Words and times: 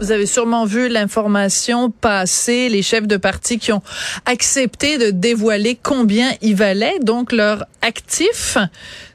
Vous 0.00 0.12
avez 0.12 0.24
sûrement 0.24 0.64
vu 0.64 0.88
l'information 0.88 1.90
passer, 1.90 2.70
les 2.70 2.80
chefs 2.80 3.06
de 3.06 3.18
parti 3.18 3.58
qui 3.58 3.70
ont 3.70 3.82
accepté 4.24 4.96
de 4.96 5.10
dévoiler 5.10 5.78
combien 5.80 6.32
ils 6.40 6.56
valaient, 6.56 6.98
donc 7.02 7.32
leur 7.32 7.66
actif. 7.82 8.56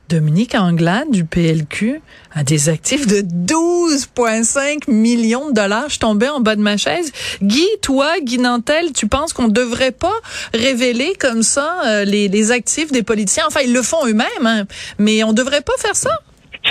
Dominique 0.10 0.54
Anglade 0.54 1.10
du 1.10 1.26
PLQ 1.26 2.02
a 2.36 2.44
des 2.44 2.70
actifs 2.70 3.08
de 3.08 3.22
12,5 3.22 4.92
millions 4.92 5.50
de 5.50 5.54
dollars. 5.54 5.90
Je 5.90 5.98
tombais 5.98 6.30
en 6.30 6.40
bas 6.40 6.56
de 6.56 6.62
ma 6.62 6.78
chaise. 6.78 7.12
Guy, 7.42 7.66
toi, 7.82 8.14
Guy 8.22 8.38
Nantel, 8.38 8.94
tu 8.94 9.08
penses 9.08 9.34
qu'on 9.34 9.48
devrait 9.48 9.92
pas 9.92 10.14
révéler 10.54 11.16
comme 11.20 11.42
ça 11.42 11.82
euh, 11.86 12.06
les, 12.06 12.28
les 12.28 12.52
actifs 12.52 12.92
des 12.92 13.02
politiciens? 13.02 13.46
Enfin, 13.48 13.62
ils 13.64 13.74
le 13.74 13.82
font 13.82 14.06
eux-mêmes, 14.06 14.46
hein, 14.46 14.66
mais 15.00 15.24
on 15.24 15.34
devrait 15.34 15.62
pas 15.62 15.74
faire 15.80 15.96
ça? 15.96 16.12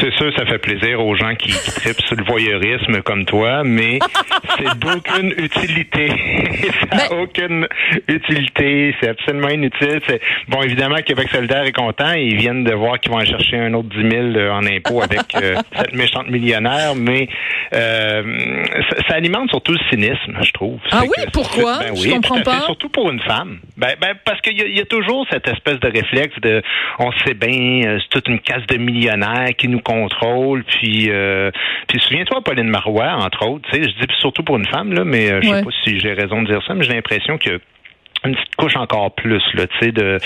C'est 0.00 0.12
sûr, 0.14 0.32
ça 0.36 0.44
fait 0.46 0.58
plaisir 0.58 1.04
aux 1.04 1.14
gens 1.14 1.34
qui, 1.36 1.48
qui 1.50 1.70
tripent 1.72 2.00
sur 2.02 2.16
le 2.16 2.24
voyeurisme 2.24 3.00
comme 3.02 3.24
toi, 3.24 3.62
mais 3.64 3.98
c'est 4.58 4.78
d'aucune 4.78 5.32
utilité. 5.38 6.08
ça 6.90 6.96
n'a 6.96 7.08
Ben- 7.08 7.18
aucune 7.22 7.68
utilité. 8.08 8.94
C'est 9.00 9.08
absolument 9.10 9.48
inutile. 9.50 10.00
C'est- 10.06 10.20
Bon, 10.48 10.62
évidemment, 10.62 10.96
Québec 10.96 11.28
solidaire 11.30 11.64
est 11.64 11.72
content. 11.72 12.12
Ils 12.12 12.36
viennent 12.36 12.64
de 12.64 12.72
voir 12.74 12.98
qu'ils 12.98 13.12
vont 13.12 13.18
en 13.18 13.24
chercher 13.24 13.56
un 13.58 13.72
autre 13.74 13.88
10 13.90 14.10
000 14.34 14.50
en 14.52 14.64
impôts 14.66 15.00
avec 15.02 15.20
euh, 15.36 15.54
cette 15.76 15.94
méchante 15.94 16.28
millionnaire, 16.28 16.94
mais 16.96 17.28
euh, 17.74 18.64
ça, 18.90 18.96
ça 19.08 19.14
alimente 19.14 19.50
surtout 19.50 19.72
le 19.72 19.78
cynisme, 19.90 20.38
je 20.42 20.50
trouve. 20.52 20.78
Ah 20.92 21.02
oui? 21.02 21.24
que- 21.24 21.30
Pourquoi? 21.30 21.78
Ben 21.78 21.94
Je 21.96 22.02
oui, 22.02 22.10
comprends 22.10 22.34
à 22.34 22.38
fait. 22.38 22.44
pas. 22.44 22.60
Surtout 22.66 22.88
pour 22.88 23.10
une 23.10 23.20
femme. 23.20 23.58
Ben, 23.76 23.94
ben, 24.00 24.14
parce 24.24 24.40
qu'il 24.40 24.60
y, 24.60 24.76
y 24.76 24.80
a 24.80 24.84
toujours 24.86 25.26
cette 25.30 25.46
espèce 25.48 25.78
de 25.80 25.88
réflexe 25.88 26.34
de, 26.40 26.62
on 26.98 27.10
sait 27.24 27.34
bien, 27.34 27.82
euh, 27.86 27.98
c'est 28.00 28.08
toute 28.10 28.28
une 28.28 28.40
casse 28.40 28.66
de 28.68 28.76
millionnaires 28.76 29.48
qui 29.56 29.68
nous 29.68 29.80
contrôle. 29.84 30.64
Puis, 30.64 31.10
euh, 31.10 31.50
puis 31.88 32.00
souviens-toi, 32.00 32.40
Pauline 32.42 32.68
Marois, 32.68 33.12
entre 33.14 33.46
autres. 33.46 33.68
Tu 33.70 33.82
sais, 33.82 33.88
je 33.88 33.94
dis 34.06 34.14
surtout 34.18 34.42
pour 34.42 34.56
une 34.56 34.66
femme 34.66 34.92
là, 34.92 35.04
mais 35.04 35.30
euh, 35.30 35.40
je 35.42 35.48
Ouais. 35.50 35.58
sais 35.58 35.64
pas 35.64 35.70
si 35.84 36.00
j'ai 36.00 36.12
raison 36.14 36.42
de 36.42 36.48
dire 36.48 36.62
ça, 36.66 36.74
mais 36.74 36.82
j'ai 36.84 36.94
l'impression 36.94 37.38
que 37.38 37.60
une 38.24 38.34
petite 38.34 38.54
couche 38.56 38.76
encore 38.76 39.14
plus 39.14 39.42
là, 39.54 39.66
tu 39.66 39.78
sais, 39.80 39.92
de, 39.92 40.18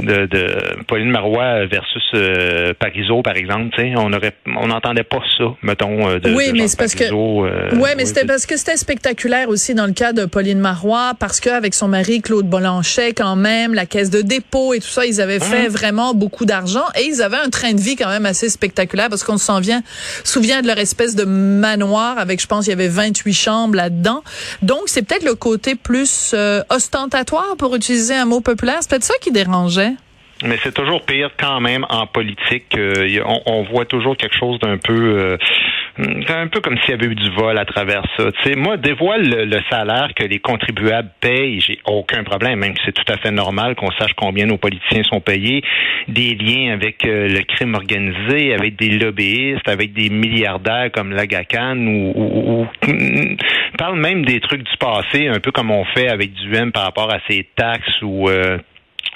de, 0.00 0.26
de 0.26 0.82
Pauline 0.86 1.10
Marois 1.10 1.66
versus 1.66 2.02
euh, 2.14 2.72
Parizeau, 2.78 3.22
par 3.22 3.36
exemple, 3.36 3.70
tu 3.76 3.82
sais, 3.82 3.92
on 3.96 4.12
aurait, 4.12 4.32
on 4.46 4.68
n'entendait 4.68 5.02
pas 5.02 5.20
ça, 5.38 5.44
mettons, 5.62 6.08
euh, 6.08 6.18
de, 6.18 6.32
Oui, 6.34 6.48
de 6.48 6.52
mais 6.52 6.68
c'est 6.68 6.78
parce 6.78 6.94
que- 6.94 7.04
euh, 7.04 7.70
Ouais, 7.76 7.94
mais 7.96 8.02
oui, 8.02 8.06
c'était 8.06 8.24
parce 8.26 8.46
que 8.46 8.56
c'était 8.56 8.76
spectaculaire 8.76 9.48
aussi 9.48 9.74
dans 9.74 9.86
le 9.86 9.92
cas 9.92 10.12
de 10.12 10.24
Pauline 10.24 10.58
Marois, 10.58 11.12
parce 11.18 11.40
qu'avec 11.40 11.74
son 11.74 11.88
mari 11.88 12.22
Claude 12.22 12.46
Bolanchet, 12.48 13.12
quand 13.12 13.36
même, 13.36 13.74
la 13.74 13.86
caisse 13.86 14.10
de 14.10 14.22
dépôt 14.22 14.74
et 14.74 14.78
tout 14.80 14.86
ça, 14.88 15.04
ils 15.06 15.20
avaient 15.20 15.40
fait 15.40 15.68
vraiment 15.68 16.14
beaucoup 16.14 16.44
d'argent 16.44 16.84
et 16.98 17.04
ils 17.04 17.22
avaient 17.22 17.36
un 17.36 17.50
train 17.50 17.72
de 17.72 17.80
vie 17.80 17.96
quand 17.96 18.08
même 18.08 18.26
assez 18.26 18.48
spectaculaire 18.48 19.08
parce 19.08 19.24
qu'on 19.24 19.38
s'en 19.38 19.60
vient, 19.60 19.82
souvient 20.24 20.62
de 20.62 20.66
leur 20.66 20.78
espèce 20.78 21.14
de 21.16 21.24
manoir 21.24 22.18
avec, 22.18 22.40
je 22.40 22.46
pense, 22.46 22.66
il 22.66 22.70
y 22.70 22.72
avait 22.72 22.88
28 22.88 23.32
chambres 23.32 23.74
là-dedans. 23.76 24.22
Donc, 24.62 24.82
c'est 24.86 25.02
peut-être 25.02 25.24
le 25.24 25.34
côté 25.34 25.74
plus 25.74 26.32
euh, 26.34 26.62
ostentatoire, 26.70 27.41
pour 27.58 27.74
utiliser 27.74 28.14
un 28.14 28.24
mot 28.24 28.40
populaire? 28.40 28.78
C'est 28.80 28.90
peut-être 28.90 29.04
ça 29.04 29.14
qui 29.20 29.30
dérangeait. 29.30 29.92
Mais 30.44 30.58
c'est 30.62 30.74
toujours 30.74 31.02
pire 31.02 31.30
quand 31.38 31.60
même 31.60 31.86
en 31.88 32.06
politique. 32.06 32.76
On 32.76 33.62
voit 33.62 33.84
toujours 33.84 34.16
quelque 34.16 34.36
chose 34.36 34.58
d'un 34.58 34.76
peu, 34.76 34.92
euh, 34.92 35.36
un 35.98 36.48
peu 36.48 36.60
comme 36.60 36.78
s'il 36.78 36.90
y 36.90 36.94
avait 36.94 37.06
eu 37.06 37.14
du 37.14 37.30
vol 37.30 37.58
à 37.58 37.64
travers 37.64 38.02
ça. 38.16 38.30
Tu 38.32 38.50
sais, 38.50 38.56
moi, 38.56 38.76
dévoile 38.76 39.28
le, 39.28 39.60
salaire 39.70 40.08
que 40.14 40.24
les 40.24 40.38
contribuables 40.38 41.10
payent, 41.20 41.60
j'ai 41.60 41.78
aucun 41.86 42.24
problème. 42.24 42.60
Même 42.60 42.74
c'est 42.84 42.92
tout 42.92 43.10
à 43.12 43.16
fait 43.18 43.30
normal 43.30 43.74
qu'on 43.74 43.90
sache 43.92 44.12
combien 44.16 44.46
nos 44.46 44.58
politiciens 44.58 45.02
sont 45.04 45.20
payés. 45.20 45.62
Des 46.08 46.34
liens 46.34 46.72
avec 46.72 47.04
euh, 47.04 47.28
le 47.28 47.42
crime 47.42 47.74
organisé, 47.74 48.54
avec 48.54 48.76
des 48.76 48.90
lobbyistes, 48.90 49.68
avec 49.68 49.92
des 49.92 50.08
milliardaires 50.08 50.90
comme 50.92 51.12
Lagacan 51.12 51.76
ou, 51.78 52.12
ou, 52.14 52.62
ou- 52.62 53.36
parle 53.78 53.98
même 53.98 54.24
des 54.24 54.40
trucs 54.40 54.62
du 54.62 54.76
passé, 54.78 55.28
un 55.28 55.40
peu 55.40 55.50
comme 55.50 55.70
on 55.70 55.84
fait 55.84 56.08
avec 56.08 56.32
du 56.32 56.54
M 56.54 56.72
par 56.72 56.84
rapport 56.84 57.12
à 57.12 57.18
ses 57.28 57.46
taxes 57.56 58.00
ou 58.02 58.28
euh, 58.28 58.58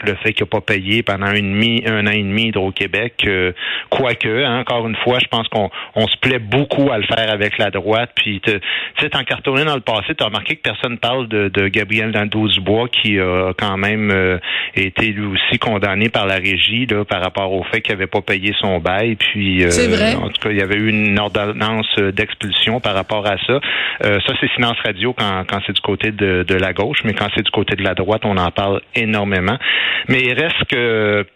le 0.04 0.14
fait 0.16 0.32
qu'il 0.32 0.44
n'a 0.44 0.50
pas 0.50 0.60
payé 0.60 1.02
pendant 1.02 1.32
une 1.32 1.52
demi, 1.52 1.82
un 1.86 2.06
an 2.06 2.10
et 2.10 2.22
demi 2.22 2.48
Hydro-Québec, 2.48 3.24
euh, 3.26 3.52
quoique, 3.91 4.44
hein, 4.44 4.60
encore 4.60 4.86
une 4.86 4.97
fois, 4.97 5.19
je 5.19 5.26
pense 5.28 5.48
qu'on 5.48 5.70
on 5.94 6.06
se 6.06 6.16
plaît 6.19 6.38
beaucoup 6.38 6.91
à 6.91 6.98
le 6.98 7.04
faire 7.04 7.30
avec 7.30 7.58
la 7.58 7.70
droite. 7.70 8.10
Puis, 8.14 8.41
tu 8.41 8.52
sais, 9.00 9.10
t'en 9.10 9.24
cartonné 9.24 9.64
dans 9.64 9.74
le 9.74 9.80
passé, 9.80 10.14
tu 10.14 10.22
as 10.22 10.26
remarqué 10.26 10.56
que 10.56 10.62
personne 10.62 10.98
parle 10.98 11.28
de, 11.28 11.48
de 11.48 11.69
Gabriel 11.69 12.10
Nadeau-Dubois 12.10 12.88
qui 12.88 13.19
a 13.19 13.52
quand 13.58 13.76
même 13.76 14.10
euh, 14.10 14.38
été 14.74 15.06
lui 15.06 15.26
aussi 15.26 15.58
condamné 15.58 16.08
par 16.08 16.26
la 16.26 16.36
régie 16.36 16.86
là, 16.86 17.04
par 17.04 17.22
rapport 17.22 17.53
au 17.53 17.62
fait 17.64 17.80
qu'il 17.80 17.94
n'avait 17.94 18.06
pas 18.06 18.20
payé 18.20 18.54
son 18.60 18.78
bail. 18.78 19.16
Puis, 19.16 19.64
euh, 19.64 19.68
vrai. 19.68 20.14
en 20.14 20.28
tout 20.28 20.41
cas, 20.41 20.50
il 20.50 20.58
y 20.58 20.62
avait 20.62 20.76
eu 20.76 20.88
une 20.88 21.18
ordonnance 21.18 21.86
euh, 21.98 22.12
d'expulsion 22.12 22.80
par 22.80 22.94
rapport 22.94 23.26
à 23.26 23.36
ça. 23.47 23.60
Euh, 24.04 24.18
ça, 24.26 24.32
c'est 24.41 24.50
silence 24.54 24.76
radio 24.84 25.12
quand, 25.12 25.44
quand 25.48 25.60
c'est 25.66 25.72
du 25.72 25.80
côté 25.80 26.10
de, 26.10 26.44
de 26.47 26.54
la 26.54 26.72
gauche, 26.72 26.98
mais 27.04 27.14
quand 27.14 27.28
c'est 27.34 27.42
du 27.42 27.50
côté 27.50 27.76
de 27.76 27.82
la 27.82 27.94
droite, 27.94 28.22
on 28.24 28.36
en 28.36 28.50
parle 28.50 28.80
énormément. 28.94 29.58
Mais 30.09 30.20
il 30.20 30.34
reste 30.34 30.64
que 30.69 31.26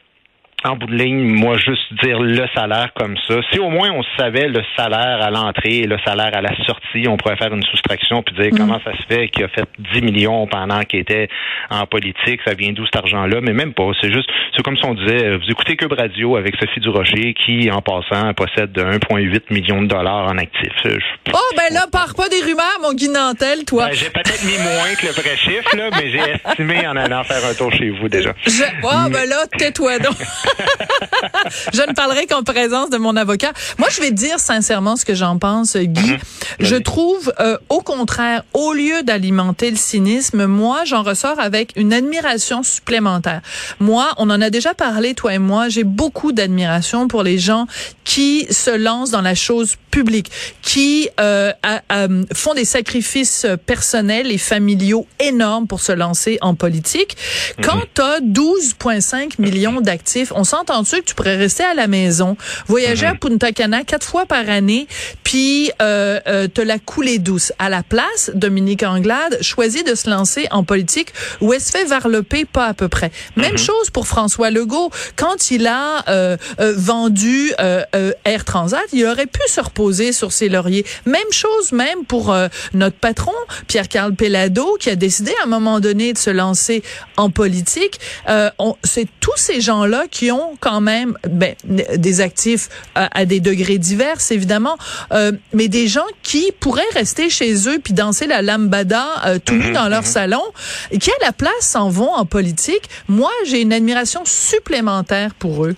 en 0.65 0.77
bout 0.77 0.87
de 0.87 0.95
ligne, 0.95 1.23
moi, 1.23 1.57
juste 1.57 1.93
dire 2.03 2.19
le 2.21 2.47
salaire 2.55 2.91
comme 2.95 3.17
ça. 3.27 3.37
Si 3.53 3.59
au 3.59 3.71
moins 3.71 3.91
on 3.91 4.03
savait 4.19 4.49
le 4.49 4.63
salaire 4.77 5.23
à 5.23 5.31
l'entrée 5.31 5.79
et 5.79 5.87
le 5.87 5.97
salaire 6.05 6.31
à 6.35 6.41
la 6.41 6.55
sortie, 6.67 7.07
on 7.09 7.17
pourrait 7.17 7.37
faire 7.37 7.53
une 7.55 7.63
soustraction 7.65 8.23
puis 8.23 8.35
dire 8.35 8.51
comment 8.57 8.81
ça 8.85 8.93
se 8.97 9.03
fait 9.09 9.29
qu'il 9.29 9.45
a 9.45 9.49
fait 9.49 9.65
10 9.95 10.03
millions 10.03 10.47
pendant 10.47 10.81
qu'il 10.83 11.01
était 11.01 11.29
en 11.71 11.87
politique, 11.87 12.41
ça 12.45 12.55
vient 12.55 12.73
d'où 12.73 12.85
cet 12.85 12.97
argent-là, 12.97 13.41
mais 13.43 13.53
même 13.53 13.73
pas. 13.75 13.91
C'est 14.01 14.13
juste, 14.13 14.29
c'est 14.55 14.63
comme 14.63 14.77
si 14.77 14.85
on 14.85 14.95
disait, 14.95 15.25
euh, 15.25 15.39
vous 15.39 15.51
écoutez 15.51 15.77
Cube 15.77 15.93
Radio 15.93 16.37
avec 16.37 16.55
Sophie 16.57 16.81
Durocher 16.81 17.35
qui, 17.35 17.71
en 17.71 17.81
passant, 17.81 18.33
possède 18.35 18.77
1,8 18.77 19.51
million 19.51 19.83
de 19.83 19.87
dollars 19.89 20.27
en 20.29 20.37
actifs. 20.39 20.73
Je- 20.85 20.91
Oh, 21.33 21.55
ben 21.57 21.73
là, 21.75 21.87
pars 21.91 22.15
pas 22.17 22.29
des 22.29 22.41
rumeurs, 22.43 22.79
mon 22.83 22.93
Guy 22.93 23.09
Nantel, 23.09 23.65
toi. 23.65 23.87
Ben, 23.89 23.95
j'ai 23.95 24.11
peut-être 24.11 24.45
mis 24.45 24.59
moins 24.59 24.95
que 24.99 25.07
le 25.07 25.13
vrai 25.13 25.37
chiffre, 25.37 25.77
là, 25.77 25.91
mais 25.93 26.11
j'ai 26.11 26.21
estimé 26.49 26.87
en 26.87 26.97
allant 26.97 27.23
faire 27.25 27.45
un 27.49 27.55
tour 27.55 27.73
chez 27.73 27.91
vous 27.91 28.09
déjà. 28.09 28.33
Je, 28.47 28.63
oh, 28.83 29.09
ben 29.11 29.29
là, 29.29 29.47
tais-toi 29.59 29.99
donc. 30.01 30.17
je 31.73 31.83
ne 31.83 31.93
parlerai 31.95 32.27
qu'en 32.27 32.43
présence 32.43 32.91
de 32.91 32.97
mon 32.99 33.17
avocat. 33.17 33.53
Moi, 33.79 33.89
je 33.91 34.01
vais 34.01 34.09
te 34.11 34.15
dire 34.15 34.39
sincèrement 34.39 34.97
ce 34.97 35.05
que 35.05 35.15
j'en 35.15 35.39
pense, 35.39 35.77
Guy. 35.77 36.17
Je 36.59 36.77
trouve, 36.77 37.33
euh, 37.41 37.57
au 37.69 37.81
contraire, 37.81 38.43
au 38.55 38.73
lieu 38.73 39.03
d'alimenter 39.03 39.71
le 39.71 39.77
cynisme, 39.77 40.47
moi, 40.47 40.85
j'en 40.85 41.03
ressors 41.03 41.39
avec 41.41 41.73
une 41.77 41.93
admiration 41.93 42.63
supplémentaire. 42.63 43.41
Moi, 43.79 44.09
on 44.19 44.31
en 44.31 44.41
a 44.41 44.51
déjà 44.51 44.75
parlé, 44.75 45.15
toi 45.15 45.35
et 45.35 45.39
moi, 45.39 45.69
j'ai 45.69 45.85
beaucoup 45.85 46.33
d'admiration 46.33 47.09
pour 47.09 47.23
les 47.23 47.39
gens 47.39 47.67
qui 48.05 48.47
se 48.53 48.71
lancent 48.71 49.11
dans 49.11 49.21
la 49.23 49.35
chose 49.35 49.77
publique, 49.91 50.31
qui 50.63 51.09
euh, 51.21 51.53
a- 51.63 51.81
a- 51.89 52.07
font 52.35 52.55
des 52.55 52.65
sacrifices 52.65 53.47
personnels 53.67 54.31
et 54.31 54.39
familiaux 54.39 55.07
énormes 55.19 55.67
pour 55.67 55.81
se 55.81 55.93
lancer 55.93 56.39
en 56.41 56.55
politique. 56.55 57.17
Quand 57.63 57.81
tu 57.95 58.01
as 58.03 58.21
12,5 58.21 59.35
millions 59.41 59.81
d'actifs, 59.81 60.33
on 60.41 60.45
s'entend-tu 60.45 61.01
que 61.01 61.05
tu 61.05 61.15
pourrais 61.15 61.37
rester 61.37 61.65
à 61.65 61.75
la 61.75 61.87
maison, 61.87 62.35
voyager 62.67 63.05
à 63.05 63.15
Punta 63.15 63.53
Cana 63.53 63.85
quatre 63.85 64.07
fois 64.07 64.25
par 64.25 64.49
année, 64.49 64.89
puis 65.23 65.71
euh, 65.83 66.19
euh, 66.27 66.49
te 66.49 66.63
la 66.63 66.79
couler 66.79 67.19
douce? 67.19 67.53
À 67.59 67.69
la 67.69 67.83
place, 67.83 68.31
Dominique 68.35 68.83
Anglade 68.83 69.37
choisit 69.43 69.87
de 69.87 69.95
se 69.95 70.09
lancer 70.09 70.49
en 70.51 70.65
politique 70.65 71.13
où 71.43 71.53
elle 71.53 71.61
se 71.61 71.71
fait 71.71 71.85
varloper 71.85 72.47
pas 72.47 72.67
à 72.67 72.75
peu 72.75 72.89
près. 72.89 73.11
Même 73.37 73.59
chose 73.59 73.91
pour 73.91 74.07
François 74.07 74.51
Legault. 74.51 74.91
Quand 75.17 75.51
il 75.51 75.67
a 75.67 76.05
euh, 76.09 76.39
euh, 76.59 76.73
vendu 76.75 77.53
euh, 77.61 77.83
euh, 77.95 78.13
Air 78.25 78.47
Transat, 78.47 78.81
il 78.95 79.05
aurait 79.05 79.27
pu 79.27 79.41
se 79.47 79.61
reposer 79.61 80.13
sur 80.13 80.33
ses 80.33 80.49
lauriers. 80.49 80.87
Même 81.05 81.33
chose 81.33 81.73
même 81.73 82.07
pour 82.09 82.33
euh, 82.33 82.49
notre 82.73 82.97
patron, 82.97 83.35
Pierre-Carl 83.67 84.15
Pellado, 84.15 84.79
qui 84.81 84.89
a 84.89 84.97
décidé 84.97 85.33
à 85.43 85.45
un 85.45 85.49
moment 85.49 85.81
donné 85.81 86.15
de 86.15 86.19
se 86.19 86.31
lancer 86.31 86.83
en 87.19 87.29
politique. 87.29 88.01
Euh, 88.29 88.49
C'est 88.85 89.09
tous 89.21 89.37
ces 89.37 89.61
gens-là 89.61 90.05
qui 90.11 90.30
quand 90.61 90.81
même 90.81 91.17
ben, 91.29 91.55
des 91.65 92.21
actifs 92.21 92.69
à, 92.95 93.09
à 93.19 93.25
des 93.25 93.41
degrés 93.41 93.79
divers, 93.79 94.17
évidemment, 94.31 94.77
euh, 95.13 95.33
mais 95.53 95.69
des 95.69 95.89
gens 95.89 96.07
qui 96.23 96.53
pourraient 96.61 96.83
rester 96.95 97.31
chez 97.31 97.69
eux 97.69 97.79
puis 97.83 97.93
danser 97.93 98.27
la 98.27 98.43
lambada 98.43 99.07
euh, 99.27 99.39
tout 99.45 99.55
nus 99.55 99.73
dans 99.73 99.89
leur 99.89 100.05
salon, 100.05 100.43
et 100.91 100.99
qui 100.99 101.11
à 101.11 101.27
la 101.27 101.33
place 101.33 101.53
s'en 101.61 101.89
vont 101.89 102.13
en 102.13 102.25
politique. 102.25 102.89
Moi, 103.09 103.31
j'ai 103.47 103.61
une 103.61 103.73
admiration 103.73 104.23
supplémentaire 104.25 105.35
pour 105.35 105.67
eux. 105.67 105.77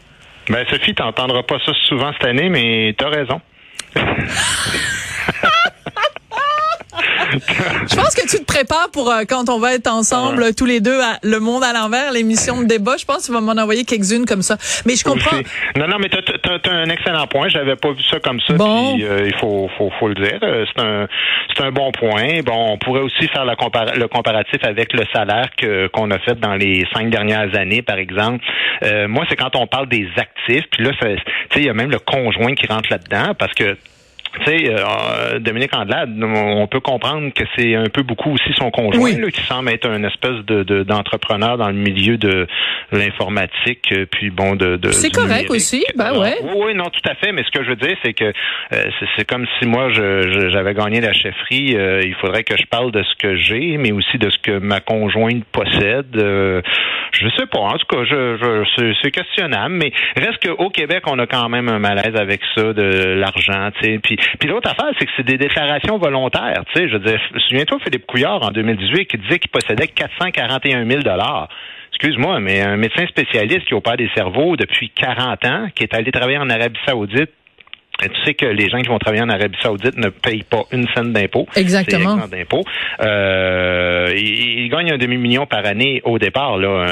Ben, 0.49 0.65
Sophie, 0.69 0.95
t'entendras 0.95 1.43
pas 1.43 1.59
ça 1.65 1.73
souvent 1.89 2.13
cette 2.13 2.29
année, 2.29 2.49
mais 2.49 2.95
t'as 2.99 3.09
raison. 3.09 3.41
Je 7.33 7.97
pense 7.97 8.15
que 8.15 8.29
tu 8.29 8.39
te 8.39 8.45
prépares 8.45 8.91
pour 8.93 9.11
euh, 9.11 9.23
quand 9.29 9.49
on 9.49 9.59
va 9.59 9.75
être 9.75 9.89
ensemble 9.89 10.55
tous 10.55 10.67
les 10.67 10.81
deux 10.81 11.01
à 11.01 11.19
Le 11.23 11.41
Monde 11.41 11.65
à 11.65 11.73
l'envers, 11.73 12.13
l'émission 12.13 12.63
de 12.63 12.67
débat. 12.67 12.97
Je 12.99 13.05
pense 13.05 13.19
que 13.19 13.27
tu 13.27 13.33
vas 13.33 13.41
m'en 13.41 13.61
envoyer 13.61 13.85
quelques-unes 13.85 14.27
comme 14.27 14.43
ça. 14.43 14.57
Mais 14.87 14.97
je 14.97 15.05
comprends. 15.05 15.37
Non, 15.77 15.89
non, 15.89 15.97
mais 15.99 16.09
tu 16.09 16.19
as, 16.19 16.73
un 16.73 16.89
excellent 16.89 17.27
point. 17.27 17.49
J'avais 17.49 17.77
pas 17.77 17.93
vu 17.93 18.03
ça 18.11 18.21
comme 18.21 18.41
ça. 18.41 18.55
Bon. 18.55 18.95
Puis, 18.95 19.05
euh, 19.05 19.27
il 19.27 19.35
faut, 19.37 19.69
faut, 19.79 19.91
faut 19.99 20.09
le 20.09 20.15
dire. 20.15 20.39
Euh, 20.43 20.65
c'est 20.75 20.83
un, 20.83 21.07
c'est 21.57 21.65
un 21.65 21.71
bon 21.71 21.93
point. 21.93 22.41
Bon, 22.45 22.73
on 22.73 22.79
pourrait 22.79 23.01
aussi 23.03 23.27
faire 23.29 23.45
le, 23.45 23.55
le 23.99 24.09
comparatif 24.09 24.61
avec 24.65 24.93
le 24.93 25.05
salaire 25.13 25.49
que 25.57 25.87
qu'on 25.89 26.11
a 26.11 26.19
fait 26.19 26.39
dans 26.39 26.55
les 26.55 26.87
cinq 26.95 27.11
dernières 27.11 27.57
années, 27.57 27.83
par 27.83 27.99
exemple. 27.99 28.45
moi, 29.09 29.25
c'est 29.29 29.37
quand 29.37 29.57
on 29.57 29.67
parle 29.67 29.89
des 29.89 30.09
actifs. 30.17 30.65
Puis 30.71 30.85
là, 30.85 30.91
il 31.57 31.65
y 31.65 31.69
a 31.69 31.75
même 31.75 31.91
le 31.91 31.99
conjoint 31.99 32.55
qui 32.55 32.67
rentre 32.67 32.91
là-dedans 32.91 33.35
parce 33.39 33.53
que 33.55 33.77
tu 34.33 34.45
sais, 34.47 34.71
euh, 34.71 35.39
Dominique 35.41 35.75
Andelade, 35.77 36.11
on 36.23 36.67
peut 36.67 36.81
comprendre 36.81 37.33
que 37.35 37.45
c'est 37.57 37.75
un 37.75 37.89
peu 37.89 38.03
beaucoup 38.03 38.33
aussi 38.33 38.53
son 38.57 38.71
conjoint 38.71 39.13
qui 39.31 39.43
semble 39.43 39.71
être 39.71 39.89
un 39.89 40.03
espèce 40.05 40.45
de 40.47 40.83
d'entrepreneur 40.83 41.59
dans 41.59 41.69
le 41.69 41.75
milieu 41.75 42.17
de 42.17 42.47
l'informatique, 42.93 43.93
euh, 43.93 44.07
puis 44.11 44.31
bon 44.31 44.55
de. 44.55 44.77
de 44.77 44.91
c'est 44.91 45.11
correct 45.11 45.51
aussi, 45.51 45.85
ben 45.97 46.19
ouais. 46.19 46.37
Oui, 46.55 46.75
non, 46.75 46.85
tout 46.85 47.09
à 47.09 47.15
fait. 47.15 47.33
Mais 47.33 47.43
ce 47.45 47.51
que 47.51 47.63
je 47.65 47.71
veux 47.71 47.77
dire, 47.77 47.97
c'est 48.03 48.15
que 48.15 48.25
euh, 48.25 48.91
c'est 49.17 49.27
comme 49.29 49.47
si 49.59 49.67
moi 49.67 49.91
j'avais 49.91 50.75
gagné 50.75 51.01
la 51.01 51.13
chefferie. 51.13 51.77
il 52.05 52.15
faudrait 52.21 52.45
que 52.45 52.57
je 52.57 52.65
parle 52.67 52.91
de 52.91 53.03
ce 53.03 53.15
que 53.17 53.37
j'ai, 53.37 53.77
mais 53.77 53.93
aussi 53.93 54.19
de 54.19 54.31
ce 54.31 54.39
que 54.39 54.59
ma 54.59 54.81
conjointe 54.81 55.45
possède. 55.53 56.07
je 56.15 57.29
sais 57.37 57.47
pas. 57.47 57.61
En 57.61 57.77
tout 57.77 57.87
cas, 57.87 58.05
je, 58.05 58.37
je 58.37 58.95
c'est 59.03 59.11
questionnable, 59.11 59.75
mais 59.75 59.93
reste 60.17 60.47
qu'au 60.47 60.71
Québec, 60.71 61.05
on 61.07 61.19
a 61.19 61.27
quand 61.27 61.49
même 61.49 61.69
un 61.69 61.79
malaise 61.79 62.17
avec 62.17 62.41
ça 62.55 62.73
de 62.73 63.15
l'argent, 63.15 63.71
tu 63.81 63.93
sais, 63.93 63.99
puis 64.03 64.17
puis 64.39 64.49
l'autre 64.49 64.71
affaire, 64.71 64.93
c'est 64.99 65.07
que 65.07 65.13
c'est 65.17 65.27
des 65.27 65.39
déclarations 65.39 65.99
volontaires. 65.99 66.65
Tu 66.73 66.81
sais, 66.81 66.89
je 66.89 66.95
veux 66.95 67.05
dire, 67.05 67.21
souviens-toi 67.49 67.79
Philippe 67.85 68.07
Couillard 68.07 68.43
en 68.43 68.51
2018 68.51 69.07
qui 69.07 69.19
disait 69.19 69.39
qu'il 69.39 69.51
possédait 69.51 69.89
441 69.89 70.89
000 70.89 71.03
dollars. 71.03 71.49
Excuse-moi, 71.91 72.41
mais 72.41 72.61
un 72.61 72.77
médecin 72.77 73.07
spécialiste 73.07 73.67
qui 73.67 73.75
opère 73.75 73.97
des 73.97 74.11
cerveaux 74.15 74.57
depuis 74.57 74.91
40 74.91 75.45
ans, 75.47 75.67
qui 75.75 75.85
est 75.85 75.95
allé 75.95 76.11
travailler 76.11 76.39
en 76.39 76.49
Arabie 76.49 76.81
Saoudite 76.87 77.31
tu 78.09 78.25
sais 78.25 78.35
que 78.35 78.47
les 78.47 78.69
gens 78.69 78.81
qui 78.81 78.89
vont 78.89 78.99
travailler 78.99 79.23
en 79.23 79.29
Arabie 79.29 79.59
Saoudite 79.61 79.97
ne 79.97 80.09
payent 80.09 80.45
pas 80.45 80.63
une 80.73 80.87
scène 80.95 81.13
d'impôt. 81.13 81.47
Exactement. 81.57 82.17
d'impôt. 82.31 82.65
Euh, 83.01 84.13
ils, 84.17 84.69
gagnent 84.69 84.93
un 84.93 84.99
demi-million 84.99 85.47
par 85.47 85.67
année 85.67 86.01
au 86.05 86.19
départ, 86.19 86.57
là, 86.57 86.87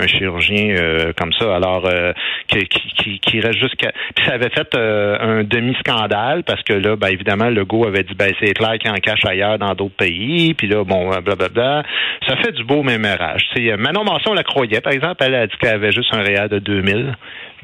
un, 0.00 0.06
chirurgien 0.06 0.76
euh, 0.76 1.12
comme 1.16 1.32
ça. 1.32 1.56
Alors, 1.56 1.86
euh, 1.86 2.12
qui, 2.46 2.66
qui, 2.68 3.18
qui, 3.18 3.40
reste 3.40 3.58
jusqu'à... 3.58 3.92
Puis 4.14 4.24
ça 4.24 4.34
avait 4.34 4.50
fait 4.50 4.74
euh, 4.74 5.16
un 5.20 5.44
demi-scandale 5.44 6.44
parce 6.44 6.62
que 6.62 6.74
là, 6.74 6.96
ben, 6.96 7.08
évidemment, 7.08 7.50
le 7.50 7.64
go 7.64 7.86
avait 7.86 8.04
dit, 8.04 8.14
ben, 8.14 8.32
c'est 8.40 8.54
clair 8.54 8.78
qu'il 8.78 8.90
en 8.90 8.94
cache 8.94 9.24
ailleurs 9.24 9.58
dans 9.58 9.74
d'autres 9.74 9.96
pays. 9.96 10.54
Puis 10.54 10.68
là, 10.68 10.84
bon, 10.84 11.08
blablabla. 11.08 11.82
Ça 12.26 12.36
fait 12.36 12.52
du 12.52 12.64
beau 12.64 12.82
mémérage. 12.82 13.48
Manon 13.78 14.04
Masson 14.04 14.32
la 14.34 14.44
croyait, 14.44 14.80
par 14.80 14.92
exemple. 14.92 15.16
Elle 15.20 15.34
a 15.34 15.46
dit 15.46 15.56
qu'elle 15.60 15.74
avait 15.74 15.92
juste 15.92 16.12
un 16.14 16.22
réel 16.22 16.48
de 16.48 16.58
2000 16.58 17.14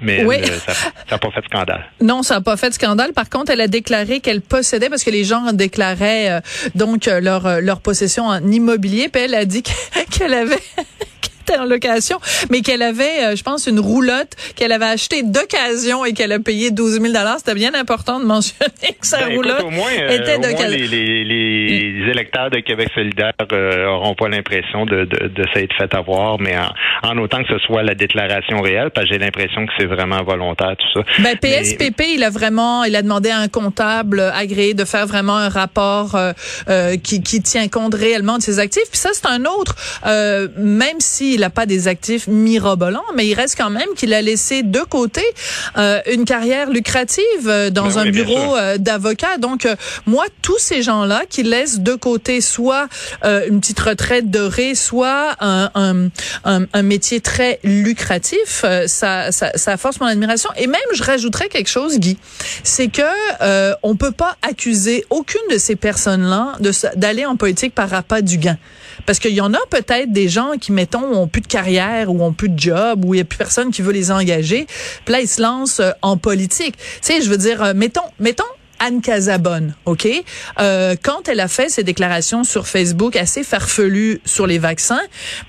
mais 0.00 0.24
oui. 0.24 0.36
ça 0.66 0.72
n'a 1.10 1.18
pas 1.18 1.30
fait 1.30 1.40
de 1.40 1.46
scandale. 1.46 1.84
Non, 2.00 2.22
ça 2.22 2.34
n'a 2.34 2.40
pas 2.40 2.56
fait 2.56 2.70
de 2.70 2.74
scandale. 2.74 3.12
Par 3.12 3.28
contre, 3.28 3.52
elle 3.52 3.60
a 3.60 3.68
déclaré 3.68 4.20
qu'elle 4.20 4.40
possédait, 4.40 4.88
parce 4.88 5.04
que 5.04 5.10
les 5.10 5.24
gens 5.24 5.52
déclaraient 5.52 6.30
euh, 6.30 6.40
donc 6.74 7.08
euh, 7.08 7.20
leur, 7.20 7.46
euh, 7.46 7.60
leur 7.60 7.80
possession 7.80 8.26
en 8.26 8.46
immobilier, 8.50 9.08
puis 9.08 9.22
elle 9.22 9.34
a 9.34 9.44
dit 9.44 9.62
qu'elle 10.10 10.34
avait 10.34 10.62
en 11.52 11.64
location, 11.64 12.18
mais 12.50 12.60
qu'elle 12.60 12.82
avait, 12.82 13.24
euh, 13.24 13.36
je 13.36 13.42
pense, 13.42 13.66
une 13.66 13.80
roulotte 13.80 14.32
qu'elle 14.56 14.72
avait 14.72 14.86
achetée 14.86 15.22
d'occasion 15.22 16.04
et 16.04 16.12
qu'elle 16.12 16.32
a 16.32 16.38
payé 16.38 16.70
12 16.70 17.00
000 17.00 17.14
C'était 17.38 17.54
bien 17.54 17.74
important 17.74 18.20
de 18.20 18.24
mentionner 18.24 18.96
que 19.00 19.06
sa 19.06 19.26
ben, 19.26 19.36
roulotte 19.36 19.64
euh, 19.64 20.08
était 20.10 20.38
d'occasion. 20.38 20.68
Les, 20.68 20.86
les, 20.86 21.24
les, 21.24 22.10
électeurs 22.10 22.50
de 22.50 22.60
Québec 22.60 22.88
solidaire 22.94 23.32
n'auront 23.50 24.12
euh, 24.12 24.14
pas 24.14 24.28
l'impression 24.28 24.84
de, 24.86 25.04
de, 25.04 25.28
de 25.28 25.44
s'être 25.54 25.74
fait 25.76 25.94
avoir, 25.94 26.38
mais 26.40 26.54
en, 27.02 27.18
autant 27.18 27.42
que 27.42 27.48
ce 27.48 27.58
soit 27.66 27.82
la 27.82 27.94
déclaration 27.94 28.60
réelle, 28.60 28.90
parce 28.90 29.06
que 29.06 29.14
j'ai 29.14 29.18
l'impression 29.18 29.66
que 29.66 29.72
c'est 29.78 29.86
vraiment 29.86 30.22
volontaire, 30.22 30.74
tout 30.78 31.00
ça. 31.00 31.06
Ben, 31.22 31.36
PSPP, 31.36 32.02
il 32.14 32.24
a 32.24 32.30
vraiment, 32.30 32.84
il 32.84 32.96
a 32.96 33.02
demandé 33.02 33.30
à 33.30 33.38
un 33.38 33.48
comptable 33.48 34.20
agréé 34.20 34.74
de 34.74 34.84
faire 34.84 35.06
vraiment 35.06 35.36
un 35.36 35.48
rapport 35.48 36.16
qui, 37.02 37.22
qui 37.22 37.42
tient 37.42 37.68
compte 37.68 37.94
réellement 37.94 38.38
de 38.38 38.42
ses 38.42 38.58
actifs. 38.58 38.88
Puis 38.90 38.98
ça, 38.98 39.10
c'est 39.12 39.26
un 39.26 39.44
autre, 39.44 39.74
même 40.56 41.00
s'il 41.34 41.40
n'a 41.40 41.50
pas 41.50 41.66
des 41.66 41.88
actifs 41.88 42.28
mirobolants, 42.28 43.02
mais 43.16 43.26
il 43.26 43.34
reste 43.34 43.56
quand 43.58 43.70
même 43.70 43.88
qu'il 43.96 44.14
a 44.14 44.22
laissé 44.22 44.62
de 44.62 44.78
côté 44.78 45.22
euh, 45.76 46.00
une 46.12 46.24
carrière 46.24 46.70
lucrative 46.70 47.24
euh, 47.46 47.70
dans 47.70 47.88
ben 47.88 47.98
un 47.98 48.10
bureau 48.10 48.56
euh, 48.56 48.78
d'avocat. 48.78 49.36
Donc, 49.38 49.66
moi, 50.06 50.26
tous 50.42 50.58
ces 50.58 50.82
gens-là 50.82 51.24
qui 51.28 51.42
laissent 51.42 51.80
de 51.80 51.94
côté 51.94 52.40
soit 52.40 52.88
une 53.24 53.60
petite 53.60 53.80
retraite 53.80 54.30
dorée, 54.30 54.76
soit 54.76 55.34
un, 55.40 55.70
un, 55.74 56.66
un, 56.72 56.82
métier 56.82 57.20
très 57.20 57.58
lucratif, 57.64 58.64
ça, 58.86 59.32
ça, 59.32 59.52
ça 59.54 59.76
force 59.76 59.98
mon 60.00 60.06
admiration. 60.06 60.50
Et 60.56 60.66
même, 60.66 60.80
je 60.92 61.02
rajouterais 61.02 61.48
quelque 61.48 61.68
chose, 61.68 61.98
Guy, 61.98 62.16
c'est 62.62 62.88
que 62.88 63.02
on 63.82 63.96
peut 63.96 64.12
pas 64.12 64.36
accuser 64.42 65.04
aucune 65.10 65.40
de 65.50 65.58
ces 65.58 65.74
personnes-là 65.76 66.58
d'aller 66.96 67.26
en 67.26 67.36
politique 67.36 67.74
par 67.74 67.90
rapport 67.90 68.22
du 68.22 68.38
gain. 68.38 68.58
Parce 69.06 69.18
qu'il 69.18 69.32
y 69.32 69.40
en 69.40 69.52
a 69.54 69.60
peut-être 69.70 70.12
des 70.12 70.28
gens 70.28 70.52
qui, 70.60 70.72
mettons, 70.72 71.04
ont 71.04 71.28
plus 71.28 71.42
de 71.42 71.46
carrière 71.46 72.10
ou 72.10 72.22
ont 72.22 72.32
plus 72.32 72.48
de 72.48 72.58
job 72.58 73.04
ou 73.04 73.14
il 73.14 73.18
n'y 73.18 73.22
a 73.22 73.24
plus 73.24 73.38
personne 73.38 73.70
qui 73.70 73.82
veut 73.82 73.92
les 73.92 74.10
engager. 74.10 74.66
Puis 75.04 75.12
là, 75.12 75.20
ils 75.20 75.28
se 75.28 75.42
lancent 75.42 75.80
euh, 75.80 75.90
en 76.02 76.16
politique. 76.16 76.76
Tu 76.76 76.84
sais, 77.02 77.20
je 77.20 77.28
veux 77.28 77.36
dire, 77.36 77.62
euh, 77.62 77.72
mettons, 77.74 78.02
mettons 78.18 78.44
Anne 78.78 79.00
Casabonne, 79.00 79.74
OK? 79.84 80.06
Euh, 80.60 80.96
quand 81.02 81.28
elle 81.28 81.40
a 81.40 81.48
fait 81.48 81.68
ses 81.68 81.82
déclarations 81.82 82.44
sur 82.44 82.66
Facebook 82.66 83.16
assez 83.16 83.44
farfelues 83.44 84.20
sur 84.24 84.46
les 84.46 84.58
vaccins, 84.58 85.00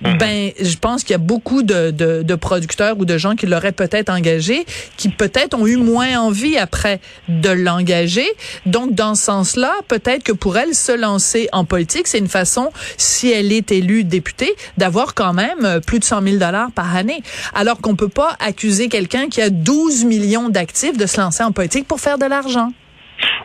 mhm. 0.01 0.17
ben, 0.17 0.51
je 0.59 0.77
pense 0.77 1.03
qu'il 1.03 1.11
y 1.11 1.15
a 1.15 1.19
beaucoup 1.19 1.63
de, 1.63 1.91
de, 1.91 2.23
de, 2.23 2.35
producteurs 2.35 2.97
ou 2.97 3.05
de 3.05 3.17
gens 3.17 3.35
qui 3.35 3.45
l'auraient 3.45 3.71
peut-être 3.71 4.09
engagé, 4.09 4.65
qui 4.97 5.09
peut-être 5.09 5.57
ont 5.57 5.67
eu 5.67 5.77
moins 5.77 6.19
envie 6.19 6.57
après 6.57 6.99
de 7.27 7.49
l'engager. 7.49 8.27
Donc, 8.65 8.93
dans 8.93 9.15
ce 9.15 9.23
sens-là, 9.23 9.73
peut-être 9.87 10.23
que 10.23 10.31
pour 10.31 10.57
elle, 10.57 10.75
se 10.75 10.91
lancer 10.91 11.49
en 11.51 11.65
politique, 11.65 12.07
c'est 12.07 12.19
une 12.19 12.27
façon, 12.27 12.71
si 12.97 13.31
elle 13.31 13.51
est 13.51 13.71
élue 13.71 14.03
députée, 14.03 14.53
d'avoir 14.77 15.13
quand 15.13 15.33
même 15.33 15.63
euh, 15.63 15.79
plus 15.79 15.99
de 15.99 16.03
100 16.03 16.21
000 16.21 16.37
dollars 16.37 16.71
par 16.71 16.95
année. 16.95 17.21
Alors 17.53 17.79
qu'on 17.79 17.95
peut 17.95 18.09
pas 18.09 18.35
accuser 18.39 18.89
quelqu'un 18.89 19.27
qui 19.29 19.41
a 19.41 19.49
12 19.49 20.05
millions 20.05 20.49
d'actifs 20.49 20.97
de 20.97 21.05
se 21.05 21.19
lancer 21.19 21.43
en 21.43 21.51
politique 21.51 21.87
pour 21.87 21.99
faire 21.99 22.17
de 22.17 22.25
l'argent. 22.25 22.71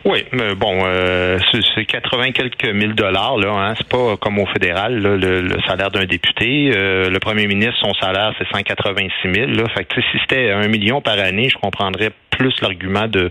Oui, 0.03 0.25
mais 0.31 0.55
bon, 0.55 0.81
euh, 0.83 1.37
c'est 1.75 1.85
80 1.85 2.31
quelques 2.31 2.73
mille 2.73 2.95
dollars 2.95 3.37
là. 3.37 3.51
Hein, 3.51 3.73
c'est 3.77 3.87
pas 3.87 4.17
comme 4.17 4.39
au 4.39 4.47
fédéral 4.47 4.99
le, 4.99 5.47
salaire 5.67 5.91
d'un 5.91 6.05
député. 6.05 6.71
Euh, 6.75 7.07
le 7.11 7.19
premier 7.19 7.45
ministre, 7.45 7.77
son 7.79 7.93
salaire 7.93 8.33
c'est 8.39 8.47
186 8.51 9.31
000. 9.31 9.51
Là. 9.51 9.63
Fait 9.75 9.85
que 9.85 10.01
si 10.01 10.17
c'était 10.21 10.49
un 10.49 10.67
million 10.69 11.01
par 11.01 11.19
année, 11.19 11.49
je 11.49 11.57
comprendrais 11.57 12.09
plus 12.31 12.59
l'argument 12.61 13.07
de 13.07 13.29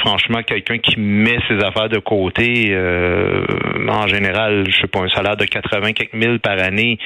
franchement 0.00 0.42
quelqu'un 0.42 0.76
qui 0.78 1.00
met 1.00 1.38
ses 1.48 1.56
affaires 1.64 1.88
de 1.88 1.98
côté. 1.98 2.66
Euh, 2.72 3.46
en 3.88 4.06
général, 4.06 4.64
je 4.68 4.80
sais 4.82 4.86
pas 4.86 5.00
un 5.00 5.08
salaire 5.08 5.38
de 5.38 5.46
80 5.46 5.94
quelques 5.94 6.12
mille 6.12 6.40
par 6.40 6.58
année. 6.58 6.98